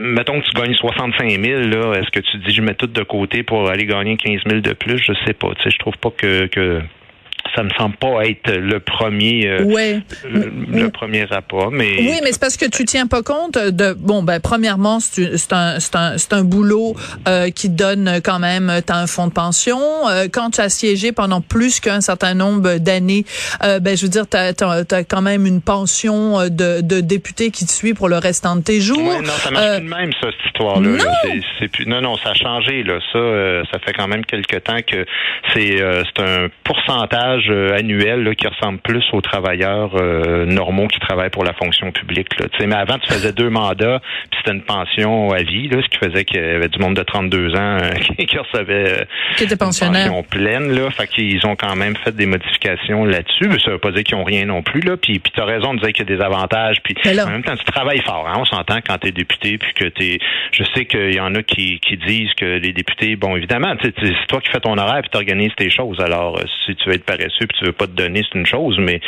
mettons 0.00 0.40
que 0.40 0.46
tu 0.46 0.60
gagnes 0.60 0.74
65 0.74 1.30
000 1.30 1.60
là. 1.60 1.92
Est-ce 2.00 2.10
que 2.10 2.18
tu 2.18 2.38
dis 2.38 2.52
je 2.52 2.62
mets 2.62 2.74
tout 2.74 2.88
de 2.88 3.02
côté 3.04 3.44
pour 3.44 3.70
aller 3.70 3.86
gagner 3.86 4.16
15 4.16 4.40
000 4.44 4.60
de 4.60 4.72
plus? 4.72 4.98
Je 4.98 5.12
sais 5.24 5.34
pas. 5.34 5.50
Tu 5.54 5.62
sais, 5.62 5.70
je 5.70 5.78
trouve 5.78 5.96
pas 5.98 6.10
que, 6.10 6.46
que 6.46 6.82
ça 7.54 7.62
me 7.62 7.70
semble 7.70 7.96
pas 7.96 8.24
être 8.24 8.50
le 8.50 8.80
premier 8.80 9.46
euh, 9.46 10.00
le, 10.24 10.88
premier 10.88 11.24
rapport 11.24 11.70
mais 11.70 11.96
oui 11.98 12.20
mais 12.22 12.32
c'est 12.32 12.40
parce 12.40 12.56
que 12.56 12.66
tu 12.66 12.84
tiens 12.84 13.06
pas 13.06 13.22
compte 13.22 13.58
de 13.58 13.92
bon 13.92 14.22
ben 14.22 14.40
premièrement 14.40 15.00
c'est 15.00 15.52
un 15.52 15.78
c'est 15.78 15.96
un 15.96 16.18
c'est 16.18 16.32
un 16.32 16.44
boulot 16.44 16.94
euh, 17.28 17.50
qui 17.50 17.68
donne 17.68 18.20
quand 18.24 18.38
même 18.38 18.70
as 18.70 18.82
un 18.94 19.06
fonds 19.06 19.26
de 19.26 19.32
pension. 19.32 19.78
Euh, 20.08 20.26
quand 20.32 20.50
tu 20.50 20.60
as 20.60 20.68
siégé 20.68 21.12
pendant 21.12 21.40
plus 21.40 21.80
qu'un 21.80 22.00
certain 22.00 22.34
nombre 22.34 22.78
d'années 22.78 23.24
ben 23.60 23.96
je 23.96 24.02
veux 24.02 24.08
dire 24.08 24.26
tu 24.28 24.36
as, 24.36 25.04
quand 25.04 25.22
même 25.22 25.46
une 25.46 25.60
pension 25.60 26.48
de, 26.48 26.80
de 26.80 27.00
député 27.00 27.50
qui 27.50 27.66
te 27.66 27.70
suit 27.70 27.94
pour 27.94 28.08
le 28.08 28.18
restant 28.18 28.56
de 28.56 28.62
tes 28.62 28.80
jours. 28.80 28.98
Oui, 28.98 29.24
non 29.24 29.32
ça 29.32 29.50
marche 29.50 29.78
plus 29.78 29.84
de 29.84 29.94
même 29.94 30.12
ça 30.20 30.28
cette 30.30 30.46
histoire 30.46 30.80
là, 30.80 30.88
non. 30.88 31.40
c'est 31.58 31.68
plus 31.68 31.86
non 31.86 32.00
non 32.00 32.16
ça 32.16 32.30
a 32.30 32.34
changé 32.34 32.82
là. 32.82 32.98
Ça 33.12 33.70
ça 33.72 33.78
fait 33.84 33.92
quand 33.92 34.08
même 34.08 34.24
quelque 34.24 34.56
temps 34.56 34.80
que 34.86 35.04
c'est 35.54 35.78
c'est 35.78 36.22
un 36.22 36.48
pourcentage 36.64 37.41
euh, 37.50 37.76
annuel 37.76 38.34
qui 38.36 38.46
ressemble 38.46 38.78
plus 38.78 39.04
aux 39.12 39.20
travailleurs 39.20 39.90
euh, 39.96 40.46
normaux 40.46 40.88
qui 40.88 40.98
travaillent 41.00 41.30
pour 41.30 41.44
la 41.44 41.52
fonction 41.52 41.92
publique. 41.92 42.28
Là. 42.38 42.46
Mais 42.66 42.74
avant, 42.74 42.98
tu 42.98 43.12
faisais 43.12 43.32
deux 43.32 43.50
mandats, 43.50 44.00
puis 44.30 44.38
c'était 44.38 44.56
une 44.56 44.62
pension 44.62 45.30
à 45.32 45.42
vie, 45.42 45.68
là, 45.68 45.78
ce 45.82 45.88
qui 45.88 45.98
faisait 45.98 46.24
qu'il 46.24 46.40
y 46.40 46.44
avait 46.44 46.68
du 46.68 46.78
monde 46.78 46.96
de 46.96 47.02
32 47.02 47.54
ans 47.54 47.78
euh, 47.82 47.90
qui, 48.26 48.38
recevait 48.38 49.06
qui 49.36 49.44
était 49.44 49.56
pensionnaire. 49.56 50.06
une 50.06 50.12
pension 50.12 50.22
pleine. 50.22 50.72
Là. 50.72 50.90
Fait 50.90 51.06
qu'ils 51.06 51.44
ont 51.46 51.56
quand 51.56 51.76
même 51.76 51.96
fait 51.96 52.14
des 52.14 52.26
modifications 52.26 53.04
là-dessus. 53.04 53.48
Mais 53.48 53.58
ça 53.58 53.70
veut 53.70 53.78
pas 53.78 53.90
dire 53.90 54.04
qu'ils 54.04 54.16
ont 54.16 54.24
rien 54.24 54.44
non 54.46 54.62
plus. 54.62 54.80
Là. 54.80 54.96
Puis, 54.96 55.18
puis 55.18 55.32
tu 55.34 55.40
as 55.40 55.44
raison 55.44 55.74
de 55.74 55.80
dire 55.80 55.92
qu'il 55.92 56.08
y 56.08 56.12
a 56.12 56.16
des 56.16 56.22
avantages. 56.22 56.76
Puis 56.82 56.94
en 57.20 57.30
même 57.30 57.44
temps, 57.44 57.56
tu 57.56 57.64
travailles 57.64 58.02
fort. 58.02 58.26
Hein. 58.28 58.38
On 58.38 58.44
s'entend 58.44 58.78
quand 58.86 58.98
tu 58.98 59.08
es 59.08 59.12
député, 59.12 59.58
puis 59.58 59.72
que 59.74 59.84
tu 59.84 60.18
Je 60.52 60.64
sais 60.74 60.84
qu'il 60.84 61.14
y 61.14 61.20
en 61.20 61.34
a 61.34 61.42
qui, 61.42 61.80
qui 61.80 61.96
disent 61.96 62.32
que 62.34 62.44
les 62.44 62.72
députés, 62.72 63.16
bon, 63.16 63.36
évidemment, 63.36 63.74
c'est 63.82 63.92
toi 64.28 64.40
qui 64.40 64.50
fais 64.50 64.60
ton 64.60 64.76
horaire 64.78 65.02
puis 65.02 65.10
tu 65.10 65.16
organises 65.16 65.52
tes 65.56 65.70
choses. 65.70 66.00
Alors, 66.00 66.38
si 66.64 66.74
tu 66.76 66.88
veux 66.88 66.94
être 66.94 67.04
paresseux, 67.04 67.31
paresseux 67.32 67.46
puis 67.46 67.58
tu 67.58 67.64
veux 67.66 67.72
pas 67.72 67.86
te 67.86 67.92
donner, 67.92 68.22
c'est 68.30 68.38
une 68.38 68.46
chose, 68.46 68.76
mais 68.78 69.00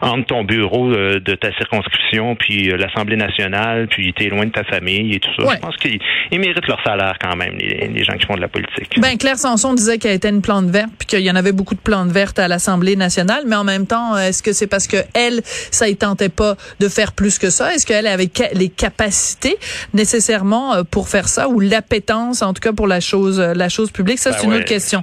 entre 0.00 0.26
ton 0.26 0.44
bureau 0.44 0.92
euh, 0.92 1.20
de 1.20 1.34
ta 1.34 1.52
circonscription 1.56 2.36
puis 2.36 2.70
euh, 2.70 2.76
l'Assemblée 2.76 3.16
nationale, 3.16 3.88
puis 3.88 4.12
t'es 4.12 4.28
loin 4.28 4.46
de 4.46 4.50
ta 4.50 4.64
famille 4.64 5.14
et 5.14 5.20
tout 5.20 5.30
ça, 5.38 5.54
je 5.54 5.60
pense 5.60 5.76
qu'ils 5.76 6.00
méritent 6.32 6.66
leur 6.66 6.82
salaire 6.84 7.16
quand 7.20 7.36
même, 7.36 7.56
les, 7.58 8.04
gens 8.04 8.14
qui 8.14 8.26
font 8.26 8.36
de 8.36 8.40
la 8.40 8.48
politique. 8.48 8.98
Ben 8.98 9.16
Claire 9.18 9.36
Sanson 9.36 9.74
disait 9.74 9.98
qu'elle 9.98 10.14
était 10.14 10.30
une 10.30 10.42
plante 10.42 10.66
verte 10.66 10.90
puis 10.98 11.06
qu'il 11.06 11.20
y 11.20 11.30
en 11.30 11.36
avait 11.36 11.52
beaucoup 11.52 11.74
de 11.74 11.80
plantes 11.80 12.10
vertes 12.10 12.38
à 12.38 12.48
l'Assemblée 12.48 12.96
nationale, 12.96 13.44
mais 13.46 13.56
en 13.56 13.64
même 13.64 13.86
temps, 13.86 14.16
est-ce 14.16 14.42
que 14.42 14.52
c'est 14.52 14.66
parce 14.66 14.86
que 14.86 14.96
elle, 15.14 15.40
ça 15.44 15.88
y 15.88 15.96
tentait 15.96 16.28
pas 16.28 16.56
de 16.80 16.88
faire 16.88 17.12
plus 17.12 17.38
que 17.38 17.50
ça? 17.50 17.74
Est-ce 17.74 17.86
qu'elle 17.86 18.06
avait 18.06 18.30
les 18.54 18.68
capacités 18.68 19.56
nécessairement 19.92 20.84
pour 20.90 21.08
faire 21.08 21.28
ça 21.28 21.48
ou 21.48 21.60
l'appétence, 21.60 22.42
en 22.42 22.54
tout 22.54 22.60
cas 22.60 22.72
pour 22.72 22.86
la 22.86 23.00
chose, 23.00 23.38
la 23.40 23.68
chose 23.68 23.90
publique? 23.90 24.18
Ça, 24.18 24.32
c'est 24.32 24.46
ben 24.46 24.54
une 24.54 24.58
autre 24.60 24.68
question. 24.68 25.02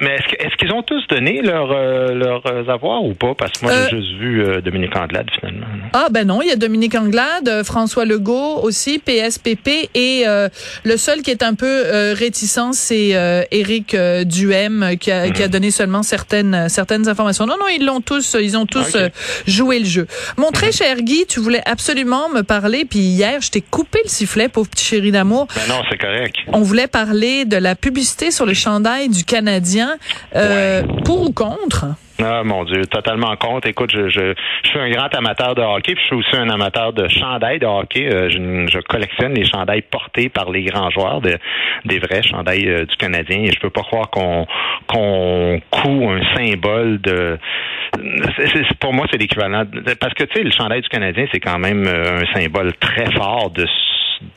Mais 0.00 0.16
est-ce 0.38 0.56
qu'ils 0.56 0.72
ont 0.72 0.82
tous 0.82 1.04
donné 1.08 1.42
leur, 1.52 1.70
euh, 1.70 2.14
leurs 2.14 2.70
avoirs 2.70 3.04
ou 3.04 3.14
pas? 3.14 3.34
Parce 3.34 3.52
que 3.52 3.66
moi, 3.66 3.72
j'ai 3.72 3.96
euh, 3.96 4.00
juste 4.00 4.12
vu 4.18 4.42
euh, 4.42 4.60
Dominique 4.60 4.96
Anglade, 4.96 5.28
finalement. 5.38 5.66
Ah, 5.92 6.08
ben 6.10 6.26
non, 6.26 6.42
il 6.42 6.48
y 6.48 6.50
a 6.50 6.56
Dominique 6.56 6.94
Anglade, 6.94 7.62
François 7.64 8.04
Legault 8.04 8.60
aussi, 8.62 8.98
PSPP, 8.98 9.90
et 9.94 10.24
le 10.84 10.96
seul 10.96 11.22
qui 11.22 11.30
est 11.30 11.42
un 11.42 11.54
peu 11.54 12.12
réticent, 12.14 12.72
c'est 12.72 13.46
Éric 13.50 13.96
Duhem, 14.24 14.96
qui 14.98 15.10
a, 15.10 15.30
qui 15.30 15.42
a 15.42 15.46
mhm. 15.46 15.52
donné 15.52 15.70
seulement 15.70 16.02
certaines, 16.02 16.68
certaines 16.68 17.08
informations. 17.08 17.46
Non, 17.46 17.56
non, 17.58 17.66
ils 17.68 17.84
l'ont 17.84 18.00
tous, 18.00 18.36
ils 18.40 18.56
ont 18.56 18.66
tous 18.66 18.96
joué 19.46 19.78
le 19.78 19.84
jeu. 19.84 20.06
Mon 20.36 20.50
très 20.50 20.68
mhm. 20.68 20.72
cher 20.72 20.96
Guy, 21.02 21.26
tu 21.28 21.40
voulais 21.40 21.62
absolument 21.66 22.28
me 22.28 22.42
parler, 22.42 22.84
puis 22.84 23.00
hier, 23.00 23.40
je 23.40 23.50
t'ai 23.50 23.60
coupé 23.60 24.00
le 24.04 24.08
sifflet, 24.08 24.48
pauvre 24.48 24.68
petit 24.68 24.84
chéri 24.84 25.12
d'amour. 25.12 25.46
Ben 25.54 25.62
non, 25.68 25.82
c'est 25.90 25.98
correct. 25.98 26.36
On 26.48 26.60
voulait 26.60 26.86
parler 26.86 27.44
de 27.44 27.56
la 27.56 27.74
publicité 27.74 28.30
sur 28.30 28.46
le 28.46 28.54
chandail 28.54 29.08
du 29.08 29.24
Canadien. 29.24 29.96
Pour 31.04 31.22
ou 31.22 31.32
contre? 31.32 31.41
Ah 32.22 32.42
mon 32.44 32.64
Dieu, 32.64 32.86
totalement 32.86 33.34
contre. 33.36 33.66
Écoute, 33.66 33.90
je, 33.92 34.08
je, 34.08 34.34
suis 34.64 34.78
un 34.78 34.90
grand 34.90 35.12
amateur 35.14 35.54
de 35.54 35.62
hockey, 35.62 35.94
puis 35.94 36.02
je 36.02 36.06
suis 36.06 36.16
aussi 36.16 36.36
un 36.36 36.48
amateur 36.50 36.92
de 36.92 37.08
chandails 37.08 37.58
de 37.58 37.66
hockey. 37.66 38.06
Euh, 38.12 38.28
je, 38.30 38.78
collectionne 38.80 39.34
les 39.34 39.44
chandails 39.44 39.82
portés 39.82 40.28
par 40.28 40.50
les 40.50 40.62
grands 40.62 40.90
joueurs, 40.90 41.20
de, 41.20 41.36
des 41.84 41.98
vrais 41.98 42.22
chandails 42.22 42.68
euh, 42.68 42.84
du 42.84 42.96
Canadien. 42.96 43.42
Et 43.42 43.50
je 43.50 43.58
peux 43.58 43.70
pas 43.70 43.82
croire 43.82 44.08
qu'on 44.10 44.46
qu'on 44.86 45.60
un 46.12 46.36
symbole 46.36 47.00
de. 47.00 47.38
pour 48.78 48.92
moi, 48.92 49.06
c'est 49.10 49.18
l'équivalent. 49.18 49.64
Parce 50.00 50.14
que 50.14 50.24
tu 50.24 50.34
sais, 50.34 50.44
le 50.44 50.52
chandail 50.52 50.82
du 50.82 50.88
Canadien, 50.88 51.26
c'est 51.32 51.40
quand 51.40 51.58
même 51.58 51.86
un 51.86 52.24
symbole 52.34 52.72
très 52.74 53.10
fort 53.12 53.50
de 53.50 53.66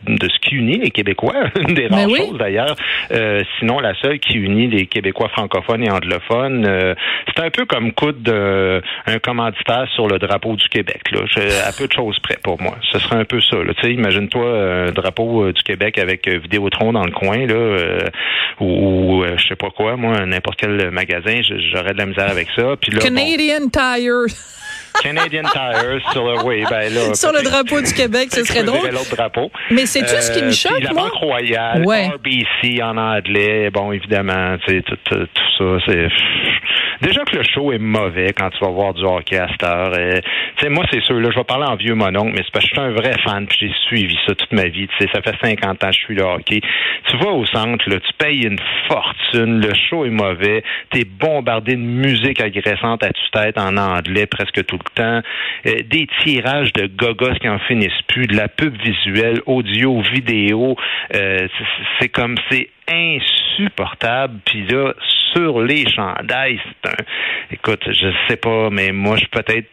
de 0.08 0.28
ce 0.30 0.40
qui 0.40 0.56
unit 0.56 0.78
les 0.78 0.92
Québécois, 0.92 1.34
une 1.68 1.74
des 1.74 1.88
rares 1.88 2.10
choses 2.10 2.38
d'ailleurs, 2.38 2.76
euh, 3.12 3.44
sinon 3.60 3.80
la 3.80 3.94
seule 3.96 4.20
qui 4.20 4.34
unit 4.38 4.68
les 4.68 4.86
Québécois 4.86 5.30
francophones 5.30 5.84
et 5.84 5.90
anglophones. 5.90 6.66
Euh, 6.68 6.96
c'est 7.28 7.44
un 7.44 7.50
peu 7.50 7.66
comme 7.66 7.92
coup 7.92 8.12
de 8.12 8.82
un 9.06 9.20
commanditaire 9.20 9.88
sur 9.94 10.08
le 10.08 10.20
drapeau 10.20 10.56
du 10.56 10.68
Québec. 10.70 11.12
Là. 11.12 11.22
à 11.68 11.72
peu 11.72 11.88
de 11.88 11.94
choses 11.94 12.20
près 12.20 12.38
pour 12.44 12.62
moi. 12.62 12.78
Ce 12.92 13.00
serait 13.00 13.18
un 13.18 13.26
peu 13.26 13.42
ça. 13.42 13.58
Tu 13.58 13.82
sais, 13.82 13.94
imagine-toi 13.94 14.46
un 14.46 14.92
drapeau 14.92 15.46
euh, 15.46 15.54
du 15.54 15.64
Québec 15.64 15.98
avec 15.98 16.28
Vidéotron 16.28 16.94
dans 16.94 17.06
le 17.06 17.12
coin 17.12 17.46
là, 17.46 18.00
ou, 18.60 19.24
je 19.38 19.48
sais 19.48 19.56
pas 19.56 19.70
quoi. 19.70 19.96
Moi, 19.98 20.26
n'importe 20.26 20.60
quel 20.60 20.92
magasin, 20.92 21.42
j'aurais 21.72 21.94
de 21.94 21.98
la 21.98 22.06
misère 22.06 22.30
avec 22.30 22.48
ça. 22.56 22.76
Puis 22.80 22.92
là, 22.92 23.00
Canadian 23.02 23.70
Tire. 23.72 24.26
Canadian 25.02 25.44
Tires 25.44 26.12
sur 26.12 26.26
le, 26.26 26.44
oui, 26.44 26.64
ben 26.70 26.94
là, 26.94 27.14
sur 27.14 27.32
le 27.32 27.42
drapeau 27.44 27.82
du 27.82 27.94
Québec, 27.94 28.30
ce 28.32 28.44
serait 28.44 28.64
drôle. 28.64 28.90
l'autre 28.90 29.16
drapeau. 29.16 29.52
Mais 29.72 29.86
c'est 29.86 30.02
tout 30.02 30.22
ce 30.22 30.32
qui 30.32 30.42
me 30.42 30.50
euh, 30.50 30.52
choque, 30.52 30.82
la 30.82 30.94
moi. 30.94 31.04
Banque 31.04 31.14
Royale, 31.14 31.84
RBC 31.84 32.82
en 32.82 32.98
anglais, 32.98 33.70
bon, 33.72 33.92
évidemment, 33.92 34.58
tu 34.66 34.76
sais, 34.76 34.82
tout, 34.82 34.98
tout, 35.06 35.28
ça, 35.58 35.86
c'est 35.88 36.08
Déjà 37.02 37.24
que 37.26 37.36
le 37.36 37.44
show 37.44 37.72
est 37.72 37.80
mauvais 37.80 38.34
quand 38.34 38.50
tu 38.50 38.60
vas 38.64 38.72
voir 38.72 38.94
du 38.94 39.04
hockey 39.04 39.38
à 39.38 39.48
cette 39.50 39.64
heure. 39.64 39.94
Euh, 39.94 40.20
tu 40.58 40.64
sais, 40.64 40.70
moi, 40.70 40.86
c'est 40.92 41.02
sûr, 41.04 41.20
là, 41.20 41.30
je 41.32 41.38
vais 41.38 41.44
parler 41.44 41.66
en 41.66 41.76
vieux 41.76 41.96
mononcle, 41.96 42.32
mais 42.32 42.44
c'est 42.44 42.52
parce 42.52 42.66
que 42.66 42.76
je 42.76 42.82
suis 42.82 42.88
un 42.88 42.92
vrai 42.92 43.18
fan, 43.24 43.46
puis 43.48 43.58
j'ai 43.60 43.72
suivi 43.88 44.18
ça 44.26 44.36
toute 44.36 44.52
ma 44.52 44.68
vie. 44.68 44.88
Tu 44.88 44.96
sais, 45.00 45.10
ça 45.14 45.22
fait 45.22 45.36
50 45.42 45.84
ans 45.84 45.88
que 45.88 45.94
je 45.94 46.00
suis 46.00 46.16
le 46.16 46.24
hockey. 46.24 46.62
Tu 47.10 47.18
vas 47.18 47.32
au 47.32 47.46
centre, 47.46 47.90
là, 47.90 48.00
tu 48.00 48.14
payes 48.18 48.46
une 48.46 48.60
fortune, 48.88 49.62
le 49.62 49.74
show 49.74 50.06
est 50.06 50.10
mauvais, 50.10 50.64
t'es 50.92 51.04
bombardé 51.06 51.76
de 51.76 51.82
musique 51.82 52.42
agressante 52.42 53.04
à 53.04 53.10
tue-tête 53.10 53.58
en 53.58 53.78
anglais 53.78 54.26
presque 54.26 54.66
tout 54.66 54.78
le 54.78 54.94
temps, 54.96 55.22
euh, 55.68 55.82
des 55.86 56.08
tirages 56.24 56.74
de 56.74 56.88
gogos 56.88 57.36
qui 57.42 57.50
en 57.50 57.60
finissent 57.60 58.02
plus, 58.08 58.28
de 58.28 58.36
la 58.36 58.48
pub 58.48 58.76
visuelle, 58.82 59.42
audio, 59.46 60.02
vidéo, 60.02 60.76
euh, 61.14 61.48
c'est 62.00 62.10
comme, 62.10 62.36
c'est 62.50 62.70
insupportable. 62.88 64.40
Puis 64.46 64.66
là, 64.68 64.94
sur 65.36 65.62
les 65.62 65.90
chandails, 65.90 66.60
c'est 66.64 66.90
un... 66.90 66.96
Écoute, 67.52 67.84
je 67.88 68.08
sais 68.28 68.38
pas, 68.38 68.70
mais 68.70 68.92
moi, 68.92 69.18
je 69.18 69.26
peut-être 69.26 69.68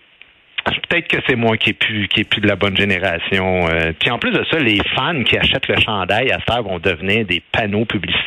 Peut-être 0.65 1.09
que 1.09 1.17
c'est 1.27 1.35
moi 1.35 1.57
qui 1.57 1.71
est 1.71 1.73
plus 1.73 2.07
qui 2.07 2.21
est 2.21 2.25
plus 2.25 2.41
de 2.41 2.47
la 2.47 2.55
bonne 2.55 2.77
génération. 2.77 3.67
Euh, 3.69 3.93
puis 3.99 4.11
en 4.11 4.19
plus 4.19 4.31
de 4.31 4.45
ça, 4.51 4.59
les 4.59 4.81
fans 4.95 5.25
qui 5.25 5.37
achètent 5.37 5.67
le 5.67 5.81
chandail 5.81 6.31
à 6.31 6.39
cette 6.47 6.65
vont 6.65 6.79
devenir 6.79 7.27
des 7.27 7.43
panneaux 7.51 7.85
publicitaires. 7.85 8.22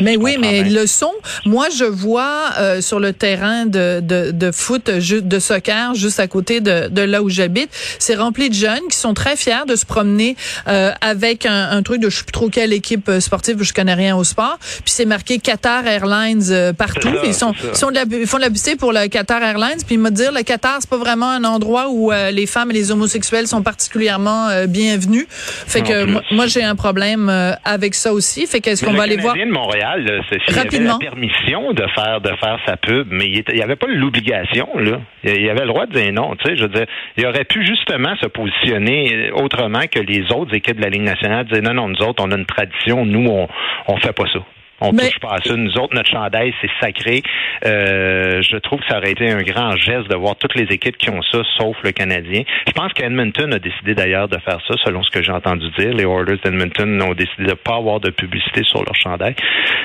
Mais 0.00 0.16
oui, 0.16 0.36
mais 0.38 0.64
le 0.64 0.86
son, 0.86 1.12
moi 1.44 1.66
je 1.76 1.84
vois 1.84 2.50
euh, 2.58 2.80
sur 2.80 3.00
le 3.00 3.12
terrain 3.12 3.66
de, 3.66 4.00
de, 4.00 4.30
de 4.30 4.50
foot, 4.50 4.90
de 4.90 5.38
soccer, 5.38 5.94
juste 5.94 6.20
à 6.20 6.26
côté 6.26 6.60
de, 6.60 6.88
de 6.88 7.02
là 7.02 7.22
où 7.22 7.28
j'habite, 7.28 7.70
c'est 7.98 8.14
rempli 8.14 8.48
de 8.48 8.54
jeunes 8.54 8.88
qui 8.90 8.96
sont 8.96 9.14
très 9.14 9.36
fiers 9.36 9.66
de 9.66 9.76
se 9.76 9.86
promener 9.86 10.36
euh, 10.68 10.92
avec 11.00 11.46
un, 11.46 11.70
un, 11.70 11.82
truc 11.82 12.00
de 12.00 12.10
je 12.10 12.18
sais 12.18 12.24
plus 12.24 12.32
trop 12.32 12.48
quelle 12.48 12.72
équipe 12.72 13.10
sportive, 13.20 13.62
je 13.62 13.72
connais 13.72 13.94
rien 13.94 14.16
au 14.16 14.24
sport. 14.24 14.58
Puis 14.60 14.92
c'est 14.94 15.04
marqué 15.04 15.38
Qatar 15.38 15.86
Airlines 15.86 16.72
partout. 16.76 17.08
ils 17.24 17.34
sont, 17.34 17.52
ils, 17.72 17.76
sont 17.76 17.90
de 17.90 17.94
la, 17.94 18.04
ils 18.10 18.26
font 18.26 18.38
de 18.38 18.42
la 18.42 18.50
pour 18.78 18.92
le 18.92 19.06
Qatar 19.08 19.42
Airlines. 19.42 19.78
Puis 19.86 19.94
ils 19.94 20.00
me 20.00 20.10
dire 20.10 20.32
le 20.32 20.42
Qatar 20.42 20.78
c'est 20.80 20.90
pas 20.90 20.96
vraiment 20.96 21.30
un 21.30 21.44
endroit 21.44 21.88
où 21.90 22.12
euh, 22.12 22.30
les 22.30 22.46
femmes 22.46 22.70
et 22.70 22.74
les 22.74 22.90
homosexuels 22.90 23.46
sont 23.46 23.62
particulièrement 23.62 24.48
euh, 24.48 24.66
bienvenus. 24.66 25.26
Fait 25.30 25.82
que 25.82 26.34
moi, 26.34 26.46
j'ai 26.46 26.62
un 26.62 26.74
problème 26.74 27.28
euh, 27.28 27.52
avec 27.64 27.94
ça 27.94 28.12
aussi. 28.12 28.46
Fait 28.46 28.60
qu'est-ce 28.60 28.84
qu'on 28.84 28.92
va 28.92 29.04
aller 29.04 29.16
voir 29.16 29.34
de 29.46 29.52
Montréal, 29.52 30.22
c'est 30.30 30.54
rapidement 30.54 30.92
la 30.92 30.98
permission 30.98 31.72
de 31.72 31.86
faire 31.94 32.20
de 32.20 32.30
faire 32.36 32.58
sa 32.66 32.76
pub, 32.76 33.08
mais 33.10 33.26
il 33.26 33.54
n'y 33.54 33.62
avait 33.62 33.76
pas 33.76 33.86
l'obligation 33.88 34.68
là. 34.78 35.00
Il 35.24 35.48
avait 35.48 35.62
le 35.62 35.68
droit 35.68 35.86
de 35.86 35.92
dire 35.92 36.12
non. 36.12 36.34
Tu 36.36 36.48
sais, 36.48 36.56
je 36.56 36.62
veux 36.62 36.68
dire, 36.68 36.86
il 37.16 37.26
aurait 37.26 37.44
pu 37.44 37.64
justement 37.64 38.14
se 38.20 38.26
positionner 38.26 39.30
autrement 39.32 39.86
que 39.90 40.00
les 40.00 40.30
autres 40.32 40.54
équipes 40.54 40.76
de 40.76 40.82
la 40.82 40.90
Ligue 40.90 41.02
nationale, 41.02 41.46
dire 41.46 41.62
non 41.62 41.74
non 41.74 41.88
nous 41.88 42.02
autres 42.02 42.24
on 42.24 42.30
a 42.30 42.36
une 42.36 42.46
tradition, 42.46 43.04
nous 43.04 43.26
on 43.28 43.48
on 43.88 43.96
fait 43.98 44.12
pas 44.12 44.26
ça. 44.32 44.40
On 44.80 44.92
ne 44.92 44.98
touche 44.98 45.18
pas 45.20 45.34
à 45.34 45.42
ça. 45.42 45.54
Nous 45.56 45.78
autres, 45.78 45.94
notre 45.94 46.10
chandail, 46.10 46.52
c'est 46.60 46.70
sacré. 46.80 47.22
Euh, 47.64 48.42
je 48.42 48.56
trouve 48.58 48.80
que 48.80 48.86
ça 48.88 48.98
aurait 48.98 49.12
été 49.12 49.30
un 49.30 49.42
grand 49.42 49.74
geste 49.76 50.08
de 50.08 50.16
voir 50.16 50.36
toutes 50.36 50.54
les 50.54 50.66
équipes 50.74 50.96
qui 50.98 51.10
ont 51.10 51.22
ça, 51.22 51.42
sauf 51.58 51.76
le 51.82 51.92
Canadien. 51.92 52.42
Je 52.66 52.72
pense 52.72 52.92
qu'Edmonton 52.92 53.52
a 53.52 53.58
décidé 53.58 53.94
d'ailleurs 53.94 54.28
de 54.28 54.38
faire 54.38 54.60
ça, 54.66 54.74
selon 54.84 55.02
ce 55.02 55.10
que 55.10 55.22
j'ai 55.22 55.32
entendu 55.32 55.70
dire. 55.78 55.94
Les 55.94 56.04
Oilers 56.04 56.38
d'Edmonton 56.44 57.00
ont 57.02 57.14
décidé 57.14 57.44
de 57.44 57.50
ne 57.50 57.54
pas 57.54 57.76
avoir 57.76 58.00
de 58.00 58.10
publicité 58.10 58.62
sur 58.64 58.84
leur 58.84 58.94
chandail. 58.94 59.34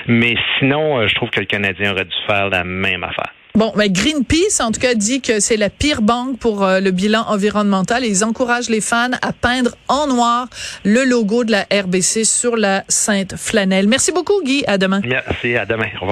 Mais 0.07 0.35
sinon, 0.59 0.99
euh, 0.99 1.07
je 1.07 1.15
trouve 1.15 1.29
que 1.29 1.39
le 1.39 1.45
Canadien 1.45 1.91
aurait 1.91 2.05
dû 2.05 2.15
faire 2.27 2.49
la 2.49 2.63
même 2.63 3.03
affaire. 3.03 3.31
Bon, 3.55 3.73
mais 3.75 3.89
Greenpeace, 3.89 4.61
en 4.61 4.71
tout 4.71 4.79
cas, 4.79 4.93
dit 4.95 5.21
que 5.21 5.39
c'est 5.39 5.57
la 5.57 5.69
pire 5.69 6.01
banque 6.01 6.39
pour 6.39 6.63
euh, 6.63 6.79
le 6.79 6.91
bilan 6.91 7.25
environnemental 7.27 8.05
et 8.05 8.07
ils 8.07 8.23
encouragent 8.23 8.69
les 8.69 8.81
fans 8.81 9.11
à 9.21 9.33
peindre 9.33 9.71
en 9.89 10.07
noir 10.07 10.47
le 10.85 11.03
logo 11.03 11.43
de 11.43 11.51
la 11.51 11.65
RBC 11.71 12.23
sur 12.23 12.55
la 12.55 12.83
Sainte 12.87 13.35
Flanelle. 13.35 13.87
Merci 13.87 14.11
beaucoup, 14.11 14.41
Guy. 14.43 14.63
À 14.67 14.77
demain. 14.77 15.01
Merci. 15.05 15.55
À 15.55 15.65
demain. 15.65 15.87
Au 15.97 16.01
revoir. 16.01 16.09